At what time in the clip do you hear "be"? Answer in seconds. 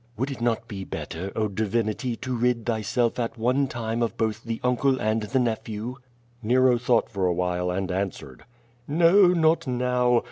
0.67-0.83